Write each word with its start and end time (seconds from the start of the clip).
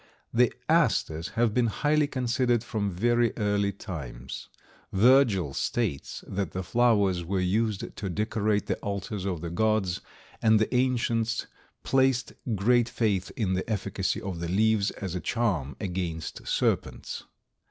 The 0.33 0.51
Asters 0.67 1.27
have 1.37 1.53
been 1.53 1.67
highly 1.67 2.07
considered 2.07 2.63
from 2.63 2.89
very 2.89 3.33
early 3.37 3.71
times. 3.71 4.49
Virgil 4.91 5.53
states 5.53 6.23
that 6.27 6.53
the 6.53 6.63
flowers 6.63 7.23
were 7.23 7.39
used 7.39 7.95
to 7.95 8.09
decorate 8.09 8.65
the 8.65 8.77
altars 8.77 9.25
of 9.25 9.41
the 9.41 9.51
gods 9.51 10.01
and 10.41 10.59
the 10.59 10.73
ancients 10.73 11.45
placed 11.83 12.33
great 12.55 12.89
faith 12.89 13.31
in 13.35 13.53
the 13.53 13.69
efficacy 13.69 14.19
of 14.19 14.39
the 14.39 14.49
leaves 14.49 14.89
as 14.89 15.13
a 15.13 15.19
charm 15.21 15.75
against 15.79 16.47
serpents. 16.47 17.25